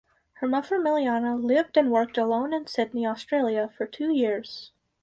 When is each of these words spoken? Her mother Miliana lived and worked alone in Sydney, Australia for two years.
Her 0.39 0.47
mother 0.47 0.79
Miliana 0.79 1.35
lived 1.39 1.77
and 1.77 1.91
worked 1.91 2.17
alone 2.17 2.53
in 2.55 2.65
Sydney, 2.65 3.05
Australia 3.05 3.69
for 3.69 3.85
two 3.85 4.11
years. 4.11 4.71